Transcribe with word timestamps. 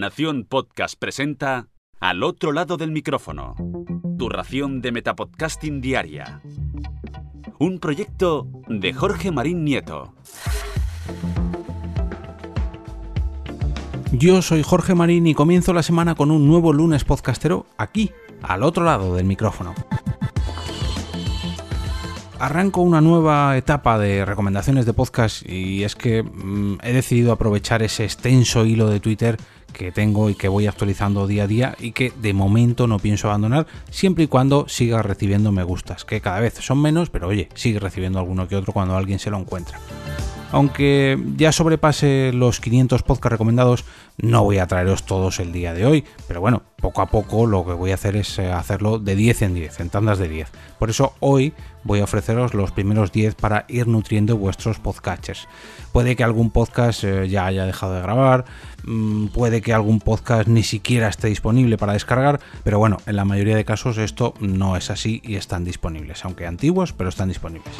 Nación 0.00 0.46
Podcast 0.48 0.94
presenta 0.98 1.68
Al 2.00 2.22
otro 2.22 2.52
lado 2.52 2.78
del 2.78 2.90
micrófono. 2.90 3.54
Tu 4.18 4.30
ración 4.30 4.80
de 4.80 4.92
Metapodcasting 4.92 5.82
Diaria. 5.82 6.40
Un 7.58 7.78
proyecto 7.80 8.48
de 8.66 8.94
Jorge 8.94 9.30
Marín 9.30 9.62
Nieto. 9.62 10.14
Yo 14.10 14.40
soy 14.40 14.62
Jorge 14.62 14.94
Marín 14.94 15.26
y 15.26 15.34
comienzo 15.34 15.74
la 15.74 15.82
semana 15.82 16.14
con 16.14 16.30
un 16.30 16.48
nuevo 16.48 16.72
lunes 16.72 17.04
podcastero 17.04 17.66
aquí, 17.76 18.10
al 18.40 18.62
otro 18.62 18.84
lado 18.84 19.14
del 19.14 19.26
micrófono. 19.26 19.74
Arranco 22.38 22.80
una 22.80 23.02
nueva 23.02 23.54
etapa 23.58 23.98
de 23.98 24.24
recomendaciones 24.24 24.86
de 24.86 24.94
podcast 24.94 25.46
y 25.46 25.84
es 25.84 25.94
que 25.94 26.22
mm, 26.22 26.78
he 26.82 26.94
decidido 26.94 27.32
aprovechar 27.32 27.82
ese 27.82 28.04
extenso 28.04 28.64
hilo 28.64 28.88
de 28.88 28.98
Twitter 28.98 29.36
que 29.80 29.92
tengo 29.92 30.28
y 30.28 30.34
que 30.34 30.48
voy 30.48 30.66
actualizando 30.66 31.26
día 31.26 31.44
a 31.44 31.46
día 31.46 31.74
y 31.80 31.92
que 31.92 32.12
de 32.20 32.34
momento 32.34 32.86
no 32.86 32.98
pienso 32.98 33.28
abandonar 33.28 33.66
siempre 33.90 34.24
y 34.24 34.26
cuando 34.26 34.68
siga 34.68 35.00
recibiendo 35.00 35.52
me 35.52 35.62
gustas, 35.62 36.04
que 36.04 36.20
cada 36.20 36.38
vez 36.38 36.52
son 36.60 36.82
menos, 36.82 37.08
pero 37.08 37.28
oye, 37.28 37.48
sigue 37.54 37.78
recibiendo 37.78 38.18
alguno 38.18 38.46
que 38.46 38.56
otro 38.56 38.74
cuando 38.74 38.94
alguien 38.94 39.18
se 39.18 39.30
lo 39.30 39.38
encuentra. 39.38 39.80
Aunque 40.52 41.16
ya 41.36 41.52
sobrepase 41.52 42.32
los 42.32 42.60
500 42.60 43.04
podcasts 43.04 43.32
recomendados, 43.32 43.84
no 44.18 44.42
voy 44.42 44.58
a 44.58 44.66
traeros 44.66 45.04
todos 45.04 45.38
el 45.38 45.52
día 45.52 45.74
de 45.74 45.86
hoy, 45.86 46.04
pero 46.26 46.40
bueno, 46.40 46.62
poco 46.80 47.02
a 47.02 47.06
poco 47.06 47.46
lo 47.46 47.64
que 47.64 47.72
voy 47.72 47.92
a 47.92 47.94
hacer 47.94 48.16
es 48.16 48.36
eh, 48.38 48.50
hacerlo 48.50 48.98
de 48.98 49.14
10 49.14 49.42
en 49.42 49.54
10, 49.54 49.80
en 49.80 49.90
tandas 49.90 50.18
de 50.18 50.28
10. 50.28 50.50
Por 50.78 50.90
eso 50.90 51.14
hoy 51.20 51.54
voy 51.84 52.00
a 52.00 52.04
ofreceros 52.04 52.52
los 52.52 52.72
primeros 52.72 53.12
10 53.12 53.36
para 53.36 53.64
ir 53.68 53.86
nutriendo 53.86 54.36
vuestros 54.36 54.80
podcatchers. 54.80 55.46
Puede 55.92 56.16
que 56.16 56.24
algún 56.24 56.50
podcast 56.50 57.04
eh, 57.04 57.28
ya 57.28 57.46
haya 57.46 57.64
dejado 57.64 57.94
de 57.94 58.02
grabar, 58.02 58.44
mm, 58.84 59.28
puede 59.28 59.62
que 59.62 59.72
algún 59.72 60.00
podcast 60.00 60.48
ni 60.48 60.64
siquiera 60.64 61.08
esté 61.08 61.28
disponible 61.28 61.78
para 61.78 61.92
descargar, 61.92 62.40
pero 62.64 62.80
bueno, 62.80 62.96
en 63.06 63.14
la 63.14 63.24
mayoría 63.24 63.54
de 63.54 63.64
casos 63.64 63.98
esto 63.98 64.34
no 64.40 64.76
es 64.76 64.90
así 64.90 65.22
y 65.24 65.36
están 65.36 65.64
disponibles, 65.64 66.24
aunque 66.24 66.46
antiguos, 66.46 66.92
pero 66.92 67.08
están 67.08 67.28
disponibles. 67.28 67.76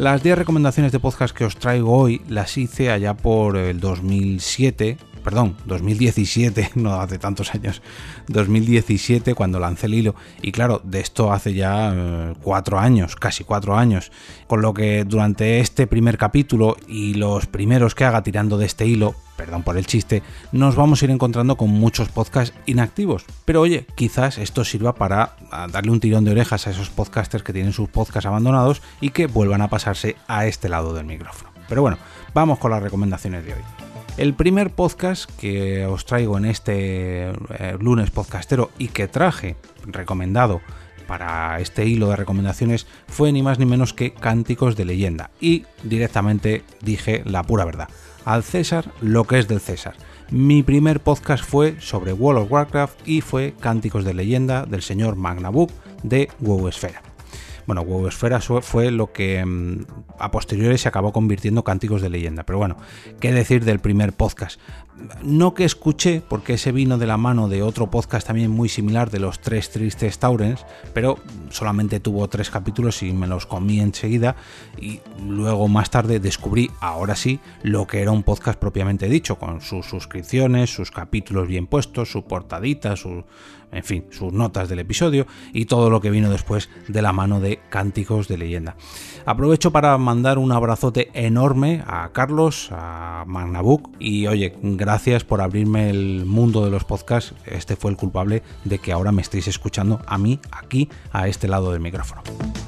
Las 0.00 0.22
10 0.22 0.38
recomendaciones 0.38 0.92
de 0.92 0.98
podcast 0.98 1.36
que 1.36 1.44
os 1.44 1.58
traigo 1.58 1.94
hoy 1.94 2.22
las 2.26 2.56
hice 2.56 2.90
allá 2.90 3.12
por 3.12 3.58
el 3.58 3.80
2007, 3.80 4.96
perdón, 5.20 5.56
2017, 5.66 6.72
no 6.74 7.00
hace 7.00 7.18
tantos 7.18 7.54
años, 7.54 7.82
2017 8.28 9.34
cuando 9.34 9.60
lancé 9.60 9.86
el 9.86 9.94
hilo. 9.94 10.14
Y 10.42 10.52
claro, 10.52 10.80
de 10.84 11.00
esto 11.00 11.32
hace 11.32 11.54
ya 11.54 11.92
eh, 11.94 12.34
cuatro 12.42 12.78
años, 12.78 13.16
casi 13.16 13.44
cuatro 13.44 13.76
años. 13.76 14.10
Con 14.46 14.62
lo 14.62 14.74
que 14.74 15.04
durante 15.04 15.60
este 15.60 15.86
primer 15.86 16.18
capítulo 16.18 16.76
y 16.88 17.14
los 17.14 17.46
primeros 17.46 17.94
que 17.94 18.04
haga 18.04 18.22
tirando 18.22 18.58
de 18.58 18.66
este 18.66 18.86
hilo, 18.86 19.14
perdón 19.36 19.62
por 19.62 19.78
el 19.78 19.86
chiste, 19.86 20.22
nos 20.52 20.76
vamos 20.76 21.00
a 21.00 21.04
ir 21.06 21.10
encontrando 21.10 21.56
con 21.56 21.70
muchos 21.70 22.08
podcasts 22.08 22.54
inactivos. 22.66 23.24
Pero 23.44 23.62
oye, 23.62 23.86
quizás 23.94 24.38
esto 24.38 24.64
sirva 24.64 24.94
para 24.94 25.36
darle 25.72 25.92
un 25.92 26.00
tirón 26.00 26.24
de 26.24 26.32
orejas 26.32 26.66
a 26.66 26.70
esos 26.70 26.90
podcasters 26.90 27.42
que 27.42 27.52
tienen 27.52 27.72
sus 27.72 27.88
podcasts 27.88 28.26
abandonados 28.26 28.82
y 29.00 29.10
que 29.10 29.26
vuelvan 29.26 29.62
a 29.62 29.68
pasarse 29.68 30.16
a 30.28 30.46
este 30.46 30.68
lado 30.68 30.92
del 30.92 31.06
micrófono. 31.06 31.50
Pero 31.70 31.82
bueno, 31.82 31.98
vamos 32.34 32.58
con 32.58 32.70
las 32.70 32.82
recomendaciones 32.82 33.44
de 33.46 33.54
hoy. 33.54 33.89
El 34.16 34.34
primer 34.34 34.70
podcast 34.70 35.30
que 35.38 35.86
os 35.86 36.04
traigo 36.04 36.36
en 36.36 36.44
este 36.44 37.30
eh, 37.30 37.76
lunes 37.80 38.10
podcastero 38.10 38.70
y 38.78 38.88
que 38.88 39.08
traje 39.08 39.56
recomendado 39.86 40.60
para 41.06 41.58
este 41.60 41.86
hilo 41.86 42.08
de 42.10 42.16
recomendaciones 42.16 42.86
fue 43.08 43.32
ni 43.32 43.42
más 43.42 43.58
ni 43.58 43.66
menos 43.66 43.94
que 43.94 44.12
Cánticos 44.12 44.76
de 44.76 44.84
leyenda 44.84 45.30
y 45.40 45.64
directamente 45.82 46.62
dije 46.82 47.22
la 47.24 47.42
pura 47.42 47.64
verdad. 47.64 47.88
Al 48.24 48.42
César 48.44 48.92
lo 49.00 49.24
que 49.24 49.38
es 49.38 49.48
del 49.48 49.60
César. 49.60 49.94
Mi 50.30 50.62
primer 50.62 51.00
podcast 51.00 51.44
fue 51.44 51.80
sobre 51.80 52.12
World 52.12 52.42
of 52.42 52.52
Warcraft 52.52 53.08
y 53.08 53.22
fue 53.22 53.54
Cánticos 53.58 54.04
de 54.04 54.14
leyenda 54.14 54.66
del 54.66 54.82
señor 54.82 55.16
Magnabook 55.16 55.72
de 56.02 56.28
WoW 56.38 56.68
Esfera. 56.68 57.02
Bueno, 57.70 57.84
WoW 57.84 58.08
Esfera 58.08 58.40
fue 58.40 58.90
lo 58.90 59.12
que 59.12 59.44
mm, 59.44 59.84
a 60.18 60.32
posteriori 60.32 60.76
se 60.76 60.88
acabó 60.88 61.12
convirtiendo 61.12 61.62
Cánticos 61.62 62.02
de 62.02 62.10
leyenda. 62.10 62.42
Pero 62.42 62.58
bueno, 62.58 62.76
¿qué 63.20 63.32
decir 63.32 63.64
del 63.64 63.78
primer 63.78 64.12
podcast? 64.12 64.60
No 65.22 65.54
que 65.54 65.64
escuché, 65.64 66.22
porque 66.26 66.54
ese 66.54 66.72
vino 66.72 66.98
de 66.98 67.06
la 67.06 67.16
mano 67.16 67.48
de 67.48 67.62
otro 67.62 67.90
podcast 67.90 68.26
también 68.26 68.50
muy 68.50 68.68
similar 68.68 69.10
de 69.10 69.18
los 69.18 69.40
tres 69.40 69.70
tristes 69.70 70.18
Taurens, 70.18 70.64
pero 70.92 71.18
solamente 71.50 72.00
tuvo 72.00 72.28
tres 72.28 72.50
capítulos 72.50 73.02
y 73.02 73.12
me 73.12 73.26
los 73.26 73.46
comí 73.46 73.80
enseguida. 73.80 74.36
Y 74.80 75.00
luego 75.26 75.68
más 75.68 75.90
tarde 75.90 76.20
descubrí, 76.20 76.70
ahora 76.80 77.16
sí, 77.16 77.40
lo 77.62 77.86
que 77.86 78.02
era 78.02 78.12
un 78.12 78.22
podcast 78.22 78.58
propiamente 78.58 79.08
dicho, 79.08 79.36
con 79.38 79.60
sus 79.60 79.86
suscripciones, 79.86 80.70
sus 80.70 80.90
capítulos 80.90 81.48
bien 81.48 81.66
puestos, 81.66 82.10
su 82.10 82.24
portadita, 82.24 82.96
su, 82.96 83.24
en 83.72 83.84
fin, 83.84 84.04
sus 84.10 84.32
notas 84.32 84.68
del 84.68 84.80
episodio 84.80 85.26
y 85.52 85.64
todo 85.64 85.90
lo 85.90 86.00
que 86.00 86.10
vino 86.10 86.30
después 86.30 86.68
de 86.88 87.02
la 87.02 87.12
mano 87.12 87.40
de 87.40 87.60
Cánticos 87.70 88.28
de 88.28 88.38
leyenda. 88.38 88.76
Aprovecho 89.26 89.70
para 89.70 89.96
mandar 89.98 90.38
un 90.38 90.52
abrazote 90.52 91.10
enorme 91.14 91.82
a 91.86 92.10
Carlos, 92.12 92.68
a 92.72 93.24
Magnabook 93.26 93.90
y 93.98 94.26
oye, 94.26 94.56
gracias 94.62 94.89
por 95.28 95.40
abrirme 95.40 95.88
el 95.88 96.24
mundo 96.26 96.64
de 96.64 96.70
los 96.70 96.82
podcasts. 96.82 97.32
Este 97.46 97.76
fue 97.76 97.92
el 97.92 97.96
culpable 97.96 98.42
de 98.64 98.80
que 98.80 98.90
ahora 98.90 99.12
me 99.12 99.22
estéis 99.22 99.46
escuchando 99.46 100.02
a 100.04 100.18
mí 100.18 100.40
aquí, 100.50 100.88
a 101.12 101.28
este 101.28 101.46
lado 101.46 101.70
del 101.70 101.80
micrófono. 101.80 102.22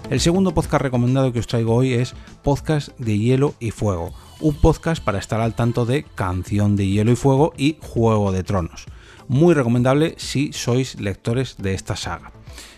El 0.09 0.21
segundo 0.21 0.55
podcast 0.55 0.83
recomendado 0.83 1.33
que 1.33 1.41
os 1.41 1.49
traigo 1.49 1.75
hoy 1.75 1.95
es 1.95 2.15
Podcast 2.45 2.97
de 2.99 3.19
Hielo 3.19 3.55
y 3.59 3.73
Fuego, 3.73 4.15
un 4.39 4.55
podcast 4.55 5.03
para 5.03 5.19
estar 5.19 5.41
al 5.41 5.55
tanto 5.55 5.85
de 5.85 6.05
Canción 6.05 6.77
de 6.77 6.87
Hielo 6.87 7.11
y 7.11 7.17
Fuego 7.17 7.55
y 7.57 7.79
Juego 7.81 8.31
de 8.31 8.45
Tronos. 8.45 8.85
Muy 9.27 9.53
recomendable 9.53 10.15
si 10.17 10.53
sois 10.53 11.01
lectores 11.01 11.57
de 11.59 11.75
esta 11.75 11.97
saga. 11.97 12.31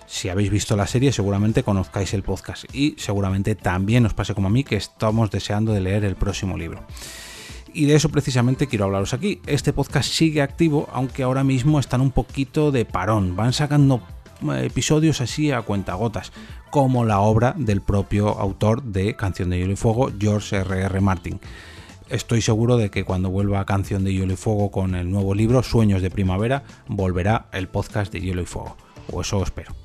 Si 0.07 0.31
habéis 0.31 0.51
visto 0.51 0.75
la 0.75 0.87
serie 0.87 1.13
seguramente 1.13 1.63
conozcáis 1.63 2.15
el 2.15 2.23
podcast 2.23 2.65
y 2.75 2.95
seguramente 2.97 3.55
también 3.57 4.07
os 4.07 4.15
pase 4.15 4.35
como 4.35 4.49
a 4.49 4.51
mí 4.51 4.65
que 4.65 4.77
estamos 4.77 5.31
deseando 5.31 5.75
de 5.75 5.83
leer 5.83 6.05
el 6.07 6.17
próximo 6.17 6.57
libro. 6.57 6.87
Y 7.75 7.87
de 7.87 7.97
eso 7.97 8.09
precisamente 8.09 8.69
quiero 8.69 8.85
hablaros 8.85 9.15
aquí. 9.15 9.41
Este 9.47 9.73
podcast 9.73 10.09
sigue 10.09 10.43
activo, 10.43 10.89
aunque 10.93 11.25
ahora 11.25 11.43
mismo 11.43 11.81
están 11.81 12.01
un 12.01 12.13
poquito 12.13 12.71
de 12.71 12.85
parón. 12.85 13.35
Van 13.35 13.53
sacando 13.53 14.01
eh, 14.53 14.67
episodios 14.67 15.21
así 15.21 15.51
a 15.51 15.63
cuentagotas, 15.63 16.33
como 16.71 17.05
la 17.05 17.19
obra 17.19 17.53
del 17.59 17.81
propio 17.81 18.29
autor 18.29 18.85
de 18.85 19.17
Canción 19.17 19.51
de 19.51 19.59
Hielo 19.59 19.73
y 19.73 19.77
Fuego, 19.77 20.13
George 20.17 20.57
R.R. 20.57 20.83
R. 20.85 21.01
Martin. 21.01 21.41
Estoy 22.09 22.43
seguro 22.43 22.77
de 22.77 22.91
que 22.91 23.03
cuando 23.03 23.31
vuelva 23.31 23.67
Canción 23.67 24.05
de 24.05 24.13
Hielo 24.13 24.35
y 24.35 24.37
Fuego 24.37 24.71
con 24.71 24.95
el 24.95 25.11
nuevo 25.11 25.35
libro, 25.35 25.65
Sueños 25.65 26.01
de 26.01 26.11
Primavera, 26.11 26.63
volverá 26.87 27.49
el 27.53 27.67
podcast 27.67 28.13
de 28.13 28.21
Hielo 28.21 28.43
y 28.43 28.47
Fuego. 28.47 28.77
O 29.11 29.21
eso 29.21 29.43
espero. 29.43 29.84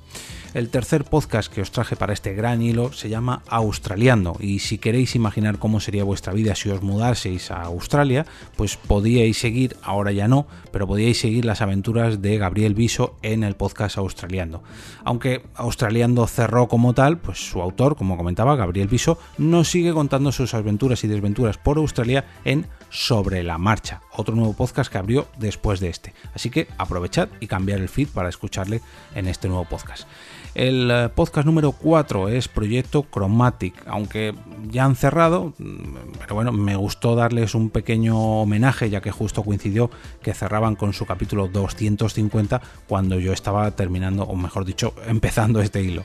El 0.55 0.69
tercer 0.69 1.03
podcast 1.03 1.53
que 1.53 1.61
os 1.61 1.69
traje 1.69 1.95
para 1.95 2.11
este 2.11 2.33
gran 2.33 2.63
hilo 2.63 2.91
se 2.91 3.07
llama 3.07 3.43
Australiando 3.49 4.35
y 4.39 4.59
si 4.59 4.79
queréis 4.79 5.13
imaginar 5.13 5.59
cómo 5.59 5.79
sería 5.79 6.03
vuestra 6.03 6.33
vida 6.33 6.55
si 6.55 6.71
os 6.71 6.81
mudaseis 6.81 7.51
a 7.51 7.61
Australia, 7.61 8.25
pues 8.57 8.75
podíais 8.75 9.37
seguir, 9.37 9.77
ahora 9.83 10.11
ya 10.11 10.27
no, 10.27 10.47
pero 10.71 10.87
podíais 10.87 11.19
seguir 11.19 11.45
las 11.45 11.61
aventuras 11.61 12.23
de 12.23 12.39
Gabriel 12.39 12.73
Viso 12.73 13.15
en 13.21 13.43
el 13.43 13.55
podcast 13.55 13.99
Australiando. 13.99 14.63
Aunque 15.03 15.43
Australiando 15.53 16.25
cerró 16.25 16.67
como 16.67 16.95
tal, 16.95 17.19
pues 17.19 17.47
su 17.47 17.61
autor, 17.61 17.95
como 17.95 18.17
comentaba 18.17 18.55
Gabriel 18.55 18.87
Viso, 18.87 19.19
nos 19.37 19.69
sigue 19.69 19.93
contando 19.93 20.31
sus 20.31 20.55
aventuras 20.55 21.03
y 21.03 21.07
desventuras 21.07 21.59
por 21.59 21.77
Australia 21.77 22.25
en 22.43 22.65
Sobre 22.89 23.43
la 23.43 23.59
Marcha, 23.59 24.01
otro 24.13 24.33
nuevo 24.33 24.53
podcast 24.53 24.91
que 24.91 24.97
abrió 24.97 25.27
después 25.37 25.79
de 25.79 25.89
este. 25.89 26.15
Así 26.33 26.49
que 26.49 26.67
aprovechad 26.79 27.29
y 27.39 27.45
cambiar 27.45 27.81
el 27.81 27.89
feed 27.89 28.07
para 28.07 28.29
escucharle 28.29 28.81
en 29.13 29.27
este 29.27 29.47
nuevo 29.47 29.65
podcast. 29.65 30.07
El 30.55 30.89
eh, 30.91 31.09
podcast 31.13 31.45
número 31.45 31.71
4 31.71 32.29
es 32.29 32.47
Proyecto 32.47 33.05
Chromatic, 33.11 33.73
aunque 33.87 34.33
ya 34.71 34.85
han 34.85 34.95
cerrado, 34.95 35.53
mm, 35.57 36.19
pero 36.19 36.35
bueno, 36.35 36.51
me 36.51 36.75
gustó 36.75 37.15
darles 37.15 37.55
un 37.55 37.69
pequeño 37.69 38.41
homenaje 38.41 38.89
ya 38.89 39.01
que 39.01 39.11
justo 39.11 39.43
coincidió 39.43 39.89
que 40.21 40.33
cerraban 40.33 40.75
con 40.75 40.93
su 40.93 41.05
capítulo 41.05 41.47
250 41.47 42.61
cuando 42.87 43.19
yo 43.19 43.33
estaba 43.33 43.69
terminando, 43.71 44.23
o 44.23 44.35
mejor 44.35 44.65
dicho, 44.65 44.93
empezando 45.07 45.61
este 45.61 45.83
hilo 45.83 46.03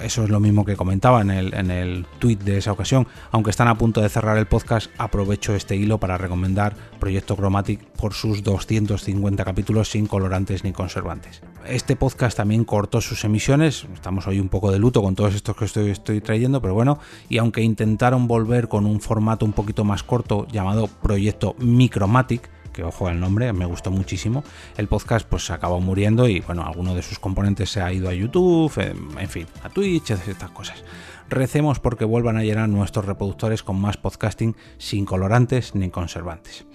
eso 0.00 0.24
es 0.24 0.30
lo 0.30 0.40
mismo 0.40 0.64
que 0.64 0.76
comentaba 0.76 1.20
en 1.20 1.30
el, 1.30 1.54
en 1.54 1.70
el 1.70 2.06
tweet 2.18 2.36
de 2.36 2.58
esa 2.58 2.72
ocasión. 2.72 3.06
Aunque 3.30 3.50
están 3.50 3.68
a 3.68 3.76
punto 3.76 4.00
de 4.00 4.08
cerrar 4.08 4.38
el 4.38 4.46
podcast, 4.46 4.90
aprovecho 4.98 5.54
este 5.54 5.76
hilo 5.76 5.98
para 5.98 6.18
recomendar 6.18 6.74
Proyecto 6.98 7.36
Chromatic 7.36 7.84
por 7.92 8.14
sus 8.14 8.42
250 8.42 9.44
capítulos 9.44 9.90
sin 9.90 10.06
colorantes 10.06 10.64
ni 10.64 10.72
conservantes. 10.72 11.42
Este 11.66 11.96
podcast 11.96 12.36
también 12.36 12.64
cortó 12.64 13.00
sus 13.00 13.24
emisiones, 13.24 13.86
estamos 13.92 14.26
hoy 14.26 14.40
un 14.40 14.48
poco 14.48 14.72
de 14.72 14.78
luto 14.78 15.02
con 15.02 15.14
todos 15.14 15.34
estos 15.34 15.56
que 15.56 15.66
estoy, 15.66 15.90
estoy 15.90 16.20
trayendo, 16.20 16.60
pero 16.62 16.74
bueno, 16.74 16.98
y 17.28 17.38
aunque 17.38 17.62
intentaron 17.62 18.26
volver 18.26 18.68
con 18.68 18.86
un 18.86 19.00
formato 19.00 19.44
un 19.44 19.52
poquito 19.52 19.84
más 19.84 20.02
corto 20.02 20.46
llamado 20.50 20.88
Proyecto 20.88 21.54
Micromatic, 21.58 22.50
que 22.70 22.84
ojo 22.84 23.08
el 23.08 23.20
nombre, 23.20 23.52
me 23.52 23.64
gustó 23.66 23.90
muchísimo. 23.90 24.44
El 24.76 24.88
podcast 24.88 25.26
pues 25.26 25.44
se 25.46 25.52
acabó 25.52 25.80
muriendo 25.80 26.28
y 26.28 26.40
bueno, 26.40 26.64
alguno 26.64 26.94
de 26.94 27.02
sus 27.02 27.18
componentes 27.18 27.70
se 27.70 27.80
ha 27.80 27.92
ido 27.92 28.08
a 28.08 28.14
YouTube, 28.14 28.72
en 28.78 29.28
fin, 29.28 29.46
a 29.62 29.68
Twitch, 29.68 30.10
estas 30.10 30.50
cosas. 30.50 30.84
Recemos 31.28 31.78
porque 31.78 32.04
vuelvan 32.04 32.36
a 32.36 32.42
llenar 32.42 32.68
nuestros 32.68 33.04
reproductores 33.04 33.62
con 33.62 33.80
más 33.80 33.96
podcasting 33.96 34.56
sin 34.78 35.04
colorantes 35.04 35.74
ni 35.74 35.90
conservantes. 35.90 36.66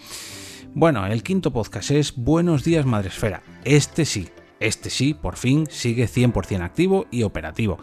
Bueno, 0.74 1.06
el 1.06 1.24
quinto 1.24 1.52
podcast 1.52 1.92
es 1.92 2.16
Buenos 2.16 2.64
días 2.64 2.86
Madresfera. 2.86 3.42
Este 3.64 4.06
sí, 4.06 4.30
este 4.60 4.90
sí, 4.90 5.14
por 5.14 5.36
fin, 5.36 5.68
sigue 5.70 6.06
100% 6.06 6.62
activo 6.62 7.06
y 7.12 7.24
operativo. 7.24 7.78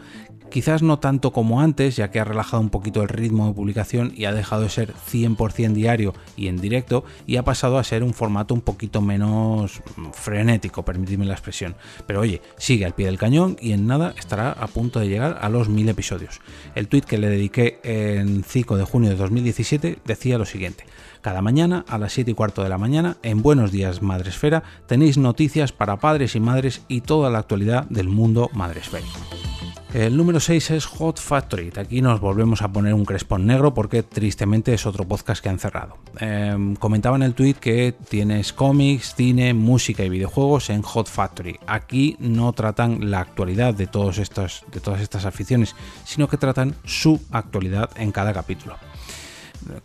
Quizás 0.53 0.83
no 0.83 0.99
tanto 0.99 1.33
como 1.33 1.63
antes, 1.63 1.97
ya 1.97 2.11
que 2.11 2.21
ha 2.21 2.25
relajado 2.25 2.63
un 2.63 2.69
poquito 2.69 3.01
el 3.01 3.09
ritmo 3.09 3.47
de 3.47 3.55
publicación 3.55 4.13
y 4.15 4.27
ha 4.27 4.35
dejado 4.35 4.63
de 4.63 4.69
ser 4.69 4.93
100% 4.93 5.73
diario 5.73 6.13
y 6.37 6.49
en 6.49 6.61
directo 6.61 7.05
y 7.27 7.37
ha 7.37 7.43
pasado 7.43 7.79
a 7.79 7.85
ser 7.85 8.03
un 8.03 8.13
formato 8.13 8.53
un 8.53 8.61
poquito 8.61 9.01
menos 9.01 9.81
frenético, 10.13 10.85
permitidme 10.85 11.25
la 11.25 11.33
expresión. 11.33 11.75
Pero 12.07 12.21
oye, 12.21 12.43
sigue 12.59 12.85
al 12.85 12.95
pie 12.95 13.07
del 13.07 13.17
cañón 13.17 13.57
y 13.63 13.73
en 13.73 13.87
nada 13.87 14.13
estará 14.19 14.53
a 14.53 14.67
punto 14.67 15.01
de 15.01 15.09
llegar 15.09 15.39
a 15.41 15.49
los 15.49 15.71
1000 15.71 15.89
episodios. 15.89 16.43
El 16.75 16.87
tweet 16.87 17.03
que 17.03 17.17
le 17.17 17.31
dediqué 17.31 17.81
en 17.83 18.45
5 18.45 18.77
de 18.77 18.85
junio 18.85 19.09
de 19.09 19.17
2017 19.17 20.01
decía 20.05 20.37
lo 20.37 20.45
siguiente. 20.45 20.85
Cada 21.23 21.41
mañana 21.41 21.87
a 21.89 21.97
las 21.97 22.13
7 22.13 22.33
y 22.33 22.35
cuarto 22.35 22.63
de 22.63 22.69
la 22.69 22.77
mañana 22.77 23.17
en 23.23 23.41
Buenos 23.41 23.73
Días 23.73 24.03
Madresfera 24.03 24.65
tenéis 24.87 25.17
noticias 25.17 25.73
para 25.73 25.97
padres 25.97 26.37
y 26.37 26.41
madres 26.41 26.83
y 26.89 27.01
toda 27.01 27.31
la 27.31 27.39
actualidad 27.39 27.85
del 27.85 28.09
mundo 28.09 28.51
madresférico. 28.53 29.19
El 29.95 30.17
número 30.17 30.41
6 30.41 30.71
es 30.71 30.87
Hot 30.87 31.21
Factory. 31.21 31.71
Aquí 31.77 32.01
nos 32.01 32.19
volvemos 32.19 32.63
a 32.63 32.73
poner 32.73 32.95
un 32.95 33.05
crespón 33.05 33.47
negro 33.47 33.75
porque 33.75 34.03
tristemente 34.03 34.73
es 34.73 34.87
otro 34.87 35.07
podcast 35.07 35.43
que 35.43 35.51
han 35.51 35.59
cerrado. 35.59 35.99
Em, 36.19 36.77
comentaba 36.77 37.17
en 37.17 37.23
el 37.23 37.35
tweet 37.35 37.55
que 37.55 37.95
tienes 38.09 38.55
cómics, 38.55 39.15
cine, 39.15 39.53
música 39.53 40.03
y 40.03 40.09
videojuegos 40.09 40.71
en 40.71 40.81
Hot 40.81 41.09
Factory. 41.09 41.59
Aquí 41.67 42.17
no 42.21 42.55
tratan 42.55 43.11
la 43.11 43.21
actualidad 43.21 43.75
de, 43.75 43.87
todos 43.87 44.17
estos, 44.17 44.65
de 44.73 44.81
todas 44.81 45.03
estas 45.03 45.27
aficiones, 45.27 45.77
sino 46.05 46.27
que 46.27 46.39
tratan 46.39 46.75
su 46.87 47.21
actualidad 47.31 47.91
en 47.97 48.13
cada 48.13 48.33
capítulo 48.33 48.77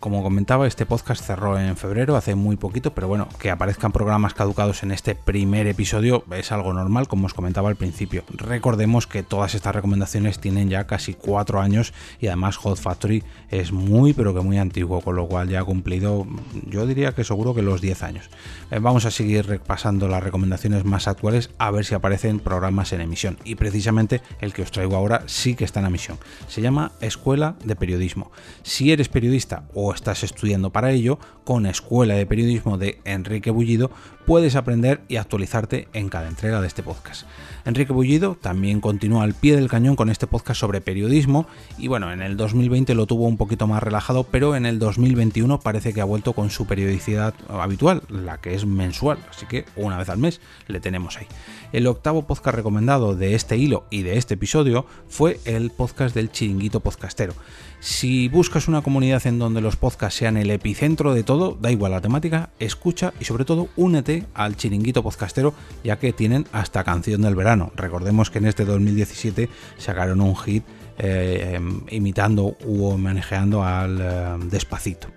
como 0.00 0.22
comentaba, 0.22 0.66
este 0.66 0.86
podcast 0.86 1.24
cerró 1.24 1.58
en 1.58 1.76
febrero, 1.76 2.16
hace 2.16 2.34
muy 2.34 2.56
poquito, 2.56 2.94
pero 2.94 3.08
bueno, 3.08 3.28
que 3.38 3.50
aparezcan 3.50 3.92
programas 3.92 4.34
caducados 4.34 4.82
en 4.82 4.92
este 4.92 5.14
primer 5.14 5.66
episodio 5.66 6.24
es 6.32 6.52
algo 6.52 6.72
normal, 6.72 7.08
como 7.08 7.26
os 7.26 7.34
comentaba 7.34 7.68
al 7.68 7.76
principio. 7.76 8.24
Recordemos 8.34 9.06
que 9.06 9.22
todas 9.22 9.54
estas 9.54 9.74
recomendaciones 9.74 10.38
tienen 10.38 10.68
ya 10.68 10.86
casi 10.86 11.14
cuatro 11.14 11.60
años 11.60 11.92
y 12.20 12.26
además 12.26 12.56
Hot 12.56 12.78
Factory 12.78 13.22
es 13.50 13.72
muy, 13.72 14.12
pero 14.12 14.34
que 14.34 14.40
muy 14.40 14.58
antiguo, 14.58 15.00
con 15.00 15.16
lo 15.16 15.26
cual 15.26 15.48
ya 15.48 15.60
ha 15.60 15.64
cumplido, 15.64 16.26
yo 16.66 16.86
diría 16.86 17.14
que 17.14 17.24
seguro 17.24 17.54
que 17.54 17.62
los 17.62 17.80
10 17.80 18.02
años. 18.02 18.30
Eh, 18.70 18.78
vamos 18.80 19.04
a 19.04 19.10
seguir 19.10 19.46
repasando 19.46 20.08
las 20.08 20.22
recomendaciones 20.22 20.84
más 20.84 21.08
actuales 21.08 21.50
a 21.58 21.70
ver 21.70 21.84
si 21.84 21.94
aparecen 21.94 22.40
programas 22.40 22.92
en 22.92 23.00
emisión. 23.00 23.38
Y 23.44 23.54
precisamente 23.54 24.22
el 24.40 24.52
que 24.52 24.62
os 24.62 24.70
traigo 24.70 24.96
ahora 24.96 25.22
sí 25.26 25.54
que 25.54 25.64
está 25.64 25.80
en 25.80 25.86
emisión. 25.86 26.18
Se 26.48 26.62
llama 26.62 26.92
Escuela 27.00 27.56
de 27.64 27.76
Periodismo. 27.76 28.30
Si 28.62 28.92
eres 28.92 29.08
periodista 29.08 29.67
o 29.74 29.92
estás 29.92 30.24
estudiando 30.24 30.70
para 30.70 30.90
ello, 30.90 31.18
con 31.44 31.66
Escuela 31.66 32.14
de 32.14 32.26
Periodismo 32.26 32.78
de 32.78 33.00
Enrique 33.04 33.50
Bullido 33.50 33.90
puedes 34.28 34.56
aprender 34.56 35.00
y 35.08 35.16
actualizarte 35.16 35.88
en 35.94 36.10
cada 36.10 36.28
entrega 36.28 36.60
de 36.60 36.66
este 36.66 36.82
podcast. 36.82 37.26
Enrique 37.64 37.94
Bullido 37.94 38.36
también 38.38 38.82
continúa 38.82 39.22
al 39.22 39.32
pie 39.32 39.56
del 39.56 39.70
cañón 39.70 39.96
con 39.96 40.10
este 40.10 40.26
podcast 40.26 40.60
sobre 40.60 40.82
periodismo 40.82 41.46
y 41.78 41.88
bueno, 41.88 42.12
en 42.12 42.20
el 42.20 42.36
2020 42.36 42.94
lo 42.94 43.06
tuvo 43.06 43.26
un 43.26 43.38
poquito 43.38 43.66
más 43.66 43.82
relajado, 43.82 44.24
pero 44.24 44.54
en 44.54 44.66
el 44.66 44.78
2021 44.78 45.60
parece 45.60 45.94
que 45.94 46.02
ha 46.02 46.04
vuelto 46.04 46.34
con 46.34 46.50
su 46.50 46.66
periodicidad 46.66 47.32
habitual, 47.48 48.02
la 48.10 48.38
que 48.38 48.54
es 48.54 48.66
mensual, 48.66 49.16
así 49.30 49.46
que 49.46 49.64
una 49.76 49.96
vez 49.96 50.10
al 50.10 50.18
mes 50.18 50.42
le 50.66 50.80
tenemos 50.80 51.16
ahí. 51.16 51.26
El 51.72 51.86
octavo 51.86 52.26
podcast 52.26 52.56
recomendado 52.56 53.14
de 53.14 53.34
este 53.34 53.56
hilo 53.56 53.86
y 53.88 54.02
de 54.02 54.18
este 54.18 54.34
episodio 54.34 54.84
fue 55.08 55.40
el 55.46 55.70
podcast 55.70 56.14
del 56.14 56.30
chiringuito 56.30 56.80
podcastero. 56.80 57.32
Si 57.80 58.28
buscas 58.28 58.68
una 58.68 58.82
comunidad 58.82 59.26
en 59.26 59.38
donde 59.38 59.57
los 59.60 59.76
podcasts 59.76 60.18
sean 60.18 60.36
el 60.36 60.50
epicentro 60.50 61.14
de 61.14 61.22
todo, 61.22 61.56
da 61.60 61.70
igual 61.70 61.92
la 61.92 62.00
temática, 62.00 62.50
escucha 62.58 63.12
y 63.20 63.24
sobre 63.24 63.44
todo 63.44 63.68
únete 63.76 64.24
al 64.34 64.56
chiringuito 64.56 65.02
podcastero 65.02 65.54
ya 65.84 65.98
que 65.98 66.12
tienen 66.12 66.46
hasta 66.52 66.84
canción 66.84 67.22
del 67.22 67.34
verano. 67.34 67.72
Recordemos 67.76 68.30
que 68.30 68.38
en 68.38 68.46
este 68.46 68.64
2017 68.64 69.48
sacaron 69.78 70.20
un 70.20 70.36
hit 70.36 70.64
eh, 70.98 71.52
em, 71.54 71.82
imitando 71.90 72.56
u 72.64 72.86
homenajeando 72.86 73.62
al 73.62 74.00
eh, 74.00 74.46
despacito. 74.50 75.08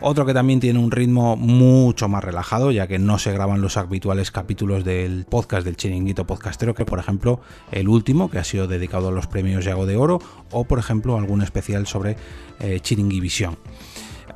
Otro 0.00 0.24
que 0.24 0.32
también 0.32 0.60
tiene 0.60 0.78
un 0.78 0.92
ritmo 0.92 1.36
mucho 1.36 2.08
más 2.08 2.22
relajado, 2.22 2.70
ya 2.70 2.86
que 2.86 3.00
no 3.00 3.18
se 3.18 3.32
graban 3.32 3.60
los 3.60 3.76
habituales 3.76 4.30
capítulos 4.30 4.84
del 4.84 5.24
podcast 5.24 5.64
del 5.64 5.76
chiringuito 5.76 6.24
podcastero, 6.24 6.72
que 6.72 6.84
por 6.84 7.00
ejemplo 7.00 7.40
el 7.72 7.88
último, 7.88 8.30
que 8.30 8.38
ha 8.38 8.44
sido 8.44 8.68
dedicado 8.68 9.08
a 9.08 9.12
los 9.12 9.26
premios 9.26 9.64
Yago 9.64 9.86
de 9.86 9.96
Oro, 9.96 10.20
o 10.52 10.64
por 10.64 10.78
ejemplo 10.78 11.18
algún 11.18 11.42
especial 11.42 11.88
sobre 11.88 12.16
eh, 12.60 12.78
Chiringuivisión 12.80 13.58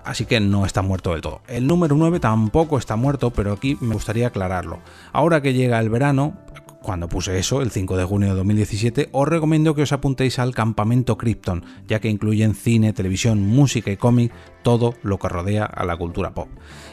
así 0.04 0.24
que 0.24 0.40
no 0.40 0.66
está 0.66 0.82
muerto 0.82 1.12
del 1.12 1.20
todo. 1.20 1.42
El 1.46 1.68
número 1.68 1.94
9 1.94 2.18
tampoco 2.18 2.76
está 2.76 2.96
muerto, 2.96 3.30
pero 3.30 3.52
aquí 3.52 3.76
me 3.80 3.94
gustaría 3.94 4.26
aclararlo. 4.26 4.80
Ahora 5.12 5.40
que 5.42 5.54
llega 5.54 5.78
el 5.78 5.90
verano, 5.90 6.38
cuando 6.82 7.08
puse 7.08 7.38
eso, 7.38 7.62
el 7.62 7.70
5 7.70 7.96
de 7.96 8.04
junio 8.04 8.28
de 8.30 8.34
2017, 8.34 9.08
os 9.12 9.28
recomiendo 9.28 9.74
que 9.74 9.82
os 9.82 9.92
apuntéis 9.92 10.38
al 10.38 10.54
campamento 10.54 11.16
Krypton, 11.16 11.64
ya 11.86 12.00
que 12.00 12.10
incluyen 12.10 12.54
cine, 12.54 12.92
televisión, 12.92 13.40
música 13.40 13.90
y 13.90 13.96
cómic, 13.96 14.32
todo 14.62 14.94
lo 15.02 15.18
que 15.18 15.28
rodea 15.28 15.64
a 15.64 15.84
la 15.84 15.96
cultura 15.96 16.34
pop. 16.34 16.48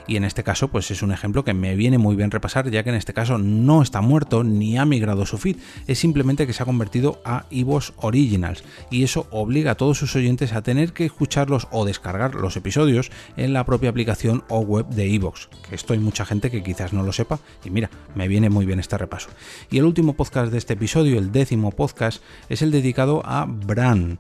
Y 0.08 0.16
en 0.16 0.24
este 0.24 0.44
caso, 0.44 0.70
pues 0.70 0.90
es 0.90 1.04
un 1.04 1.12
ejemplo 1.12 1.44
que 1.44 1.54
me 1.54 1.76
viene 1.76 2.00
muy 2.00 2.16
bien 2.16 2.32
repasar, 2.32 2.70
ya 2.72 2.84
que 2.84 2.90
en 2.90 2.96
este 2.96 3.14
caso 3.14 3.38
no 3.38 3.84
está 3.84 4.02
muerto 4.02 4.44
ni 4.44 4.78
ha 4.78 4.86
migrado 4.86 5.26
su 5.26 5.38
feed, 5.38 5.58
es 5.86 6.00
simplemente 6.00 6.48
que 6.48 6.54
se 6.54 6.64
ha 6.64 6.66
convertido 6.66 7.22
a 7.24 7.46
Ivos 7.52 7.94
Originals, 7.98 8.64
y 8.90 9.04
eso 9.04 9.28
obliga 9.30 9.72
a 9.72 9.76
todos 9.76 10.00
sus 10.00 10.16
oyentes 10.16 10.54
a 10.54 10.64
tener 10.64 10.94
que 10.94 11.06
escucharlos 11.06 11.68
o 11.72 11.86
descargar 11.86 12.34
los 12.34 12.58
episodios 12.58 13.12
en 13.38 13.54
la 13.54 13.66
propia 13.66 13.92
aplicación 13.92 14.44
o 14.50 14.62
web 14.62 14.88
de 14.88 15.14
Evox, 15.14 15.48
que 15.70 15.76
esto 15.76 15.94
hay 15.94 16.00
mucha 16.00 16.26
gente 16.26 16.50
que 16.50 16.64
quizás 16.64 16.92
no 16.92 17.04
lo 17.04 17.14
sepa, 17.14 17.40
y 17.64 17.70
mira, 17.70 17.92
me 18.16 18.28
viene 18.28 18.50
muy 18.50 18.66
bien 18.66 18.80
este 18.80 18.98
repaso. 18.98 19.30
Y 19.70 19.78
el 19.78 19.86
último 19.86 20.14
podcast 20.14 20.52
de 20.52 20.58
este 20.58 20.74
episodio, 20.74 21.20
el 21.20 21.32
décimo 21.32 21.72
podcast, 21.72 22.24
es 22.50 22.64
el 22.64 22.72
dedicado 22.72 23.22
a 23.26 23.46
Bran 23.46 24.20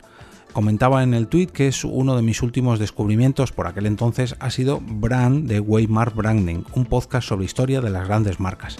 Comentaba 0.54 1.04
en 1.04 1.14
el 1.14 1.28
tweet 1.28 1.48
que 1.48 1.68
es 1.68 1.84
uno 1.84 2.16
de 2.16 2.24
mis 2.24 2.42
últimos 2.42 2.80
descubrimientos 2.80 3.52
por 3.52 3.68
aquel 3.68 3.86
entonces 3.86 4.36
ha 4.40 4.50
sido 4.50 4.82
Brand 4.82 5.48
de 5.48 5.60
Waymark 5.60 6.16
Branding, 6.16 6.64
un 6.74 6.86
podcast 6.86 7.28
sobre 7.28 7.46
historia 7.46 7.82
de 7.82 7.92
las 7.92 8.08
grandes 8.08 8.40
marcas. 8.40 8.78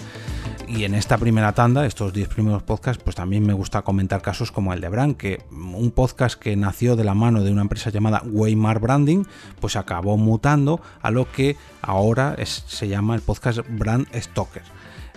Y 0.68 0.84
en 0.84 0.94
esta 0.94 1.18
primera 1.18 1.54
tanda, 1.54 1.86
estos 1.86 2.14
10 2.14 2.28
primeros 2.28 2.64
podcasts, 2.64 3.02
pues 3.04 3.16
también 3.16 3.46
me 3.46 3.54
gusta 3.54 3.82
comentar 3.82 4.22
casos 4.22 4.52
como 4.52 4.74
el 4.74 4.82
de 4.82 4.90
Brand, 4.90 5.18
que 5.18 5.42
un 5.52 5.92
podcast 5.92 6.40
que 6.40 6.56
nació 6.56 6.96
de 6.96 7.04
la 7.04 7.16
mano 7.16 7.44
de 7.44 7.52
una 7.52 7.62
empresa 7.62 7.90
llamada 7.90 8.24
Waymark 8.26 8.82
Branding, 8.82 9.24
pues 9.60 9.76
acabó 9.76 10.18
mutando 10.18 10.80
a 11.02 11.12
lo 11.12 11.32
que 11.32 11.56
ahora 11.82 12.36
se 12.46 12.88
llama 12.88 13.16
el 13.16 13.22
podcast 13.22 13.60
Brand 13.68 14.08
Stoker. 14.14 14.64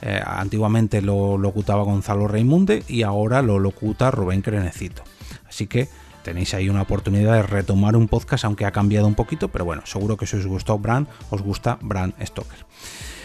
Eh, 0.00 0.20
antiguamente 0.24 1.00
lo 1.02 1.38
locutaba 1.38 1.82
Gonzalo 1.82 2.28
Reimunde 2.28 2.82
y 2.88 3.02
ahora 3.02 3.40
lo 3.40 3.58
locuta 3.58 4.10
Rubén 4.10 4.42
Crenecito. 4.42 5.02
Así 5.46 5.66
que 5.66 5.88
tenéis 6.22 6.54
ahí 6.54 6.68
una 6.68 6.82
oportunidad 6.82 7.34
de 7.34 7.42
retomar 7.42 7.96
un 7.96 8.08
podcast, 8.08 8.44
aunque 8.44 8.64
ha 8.64 8.72
cambiado 8.72 9.06
un 9.06 9.14
poquito, 9.14 9.48
pero 9.48 9.64
bueno, 9.64 9.82
seguro 9.84 10.16
que 10.16 10.26
si 10.26 10.36
os 10.36 10.46
gustó 10.46 10.78
Brand, 10.78 11.06
os 11.30 11.42
gusta 11.42 11.78
Brand 11.80 12.14
Stoker. 12.24 12.66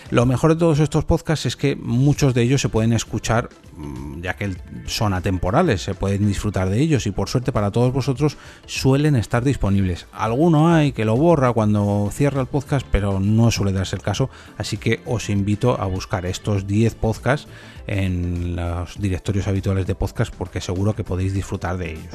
Lo 0.09 0.25
mejor 0.25 0.53
de 0.53 0.59
todos 0.59 0.79
estos 0.79 1.03
podcasts 1.03 1.45
es 1.45 1.57
que 1.57 1.75
muchos 1.75 2.33
de 2.33 2.41
ellos 2.41 2.61
se 2.61 2.69
pueden 2.69 2.93
escuchar, 2.93 3.49
mm, 3.75 4.21
ya 4.21 4.35
que 4.35 4.55
son 4.85 5.13
atemporales, 5.13 5.81
se 5.81 5.95
pueden 5.95 6.25
disfrutar 6.25 6.69
de 6.69 6.79
ellos 6.79 7.05
y 7.07 7.11
por 7.11 7.27
suerte 7.27 7.51
para 7.51 7.71
todos 7.71 7.91
vosotros 7.91 8.37
suelen 8.65 9.17
estar 9.17 9.43
disponibles. 9.43 10.07
Alguno 10.13 10.73
hay 10.73 10.93
que 10.93 11.03
lo 11.03 11.17
borra 11.17 11.51
cuando 11.51 12.09
cierra 12.13 12.39
el 12.39 12.47
podcast, 12.47 12.87
pero 12.89 13.19
no 13.19 13.51
suele 13.51 13.73
darse 13.73 13.97
el 13.97 14.01
caso, 14.01 14.29
así 14.57 14.77
que 14.77 15.01
os 15.05 15.29
invito 15.29 15.79
a 15.79 15.87
buscar 15.87 16.25
estos 16.25 16.67
10 16.67 16.95
podcasts 16.95 17.49
en 17.85 18.55
los 18.55 18.97
directorios 18.99 19.47
habituales 19.49 19.87
de 19.87 19.95
podcast 19.95 20.33
porque 20.33 20.61
seguro 20.61 20.95
que 20.95 21.03
podéis 21.03 21.33
disfrutar 21.33 21.77
de 21.77 21.91
ellos. 21.91 22.13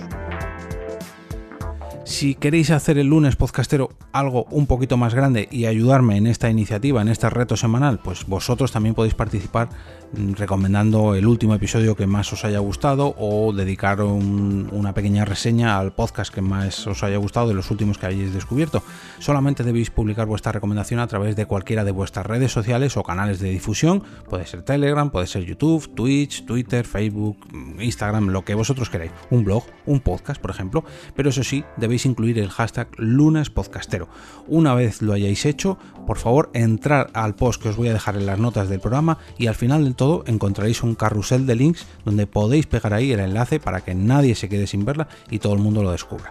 Si 2.12 2.34
queréis 2.34 2.70
hacer 2.70 2.98
el 2.98 3.06
lunes 3.06 3.36
podcastero 3.36 3.88
algo 4.12 4.44
un 4.50 4.66
poquito 4.66 4.98
más 4.98 5.14
grande 5.14 5.48
y 5.50 5.64
ayudarme 5.64 6.18
en 6.18 6.26
esta 6.26 6.50
iniciativa, 6.50 7.00
en 7.00 7.08
este 7.08 7.30
reto 7.30 7.56
semanal, 7.56 8.00
pues 8.00 8.26
vosotros 8.26 8.70
también 8.70 8.94
podéis 8.94 9.14
participar 9.14 9.70
mm, 10.12 10.34
recomendando 10.34 11.14
el 11.14 11.26
último 11.26 11.54
episodio 11.54 11.96
que 11.96 12.06
más 12.06 12.30
os 12.34 12.44
haya 12.44 12.58
gustado 12.58 13.14
o 13.16 13.54
dedicar 13.54 14.02
una 14.02 14.92
pequeña 14.92 15.24
reseña 15.24 15.78
al 15.78 15.94
podcast 15.94 16.32
que 16.32 16.42
más 16.42 16.86
os 16.86 17.02
haya 17.02 17.16
gustado 17.16 17.48
de 17.48 17.54
los 17.54 17.70
últimos 17.70 17.96
que 17.96 18.04
hayáis 18.04 18.34
descubierto. 18.34 18.82
Solamente 19.18 19.64
debéis 19.64 19.90
publicar 19.90 20.26
vuestra 20.26 20.52
recomendación 20.52 21.00
a 21.00 21.06
través 21.06 21.34
de 21.34 21.46
cualquiera 21.46 21.82
de 21.82 21.92
vuestras 21.92 22.26
redes 22.26 22.52
sociales 22.52 22.98
o 22.98 23.02
canales 23.02 23.40
de 23.40 23.48
difusión. 23.48 24.02
Puede 24.28 24.46
ser 24.46 24.62
Telegram, 24.62 25.10
puede 25.10 25.26
ser 25.26 25.46
YouTube, 25.46 25.94
Twitch, 25.94 26.44
Twitter, 26.44 26.86
Facebook, 26.86 27.38
Instagram, 27.80 28.28
lo 28.28 28.44
que 28.44 28.54
vosotros 28.54 28.90
queráis. 28.90 29.12
Un 29.30 29.44
blog, 29.44 29.64
un 29.86 30.00
podcast, 30.00 30.40
por 30.42 30.50
ejemplo. 30.50 30.84
Pero 31.16 31.30
eso 31.30 31.42
sí, 31.42 31.64
debéis 31.78 32.01
incluir 32.06 32.38
el 32.38 32.50
hashtag 32.50 32.88
lunespodcastero. 32.96 34.08
Una 34.46 34.74
vez 34.74 35.02
lo 35.02 35.12
hayáis 35.12 35.46
hecho, 35.46 35.78
por 36.06 36.18
favor 36.18 36.50
entrar 36.54 37.10
al 37.14 37.34
post 37.34 37.62
que 37.62 37.68
os 37.68 37.76
voy 37.76 37.88
a 37.88 37.92
dejar 37.92 38.16
en 38.16 38.26
las 38.26 38.38
notas 38.38 38.68
del 38.68 38.80
programa 38.80 39.18
y 39.38 39.46
al 39.46 39.54
final 39.54 39.84
del 39.84 39.94
todo 39.94 40.24
encontraréis 40.26 40.82
un 40.82 40.94
carrusel 40.94 41.46
de 41.46 41.56
links 41.56 41.86
donde 42.04 42.26
podéis 42.26 42.66
pegar 42.66 42.94
ahí 42.94 43.12
el 43.12 43.20
enlace 43.20 43.60
para 43.60 43.82
que 43.82 43.94
nadie 43.94 44.34
se 44.34 44.48
quede 44.48 44.66
sin 44.66 44.84
verla 44.84 45.08
y 45.30 45.38
todo 45.38 45.54
el 45.54 45.60
mundo 45.60 45.82
lo 45.82 45.92
descubra. 45.92 46.30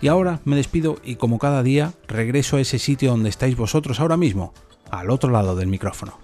Y 0.00 0.08
ahora 0.08 0.40
me 0.44 0.56
despido 0.56 0.98
y 1.02 1.16
como 1.16 1.38
cada 1.38 1.62
día 1.62 1.92
regreso 2.06 2.56
a 2.56 2.60
ese 2.60 2.78
sitio 2.78 3.10
donde 3.10 3.28
estáis 3.28 3.56
vosotros 3.56 3.98
ahora 3.98 4.16
mismo, 4.16 4.52
al 4.90 5.10
otro 5.10 5.30
lado 5.30 5.56
del 5.56 5.68
micrófono. 5.68 6.18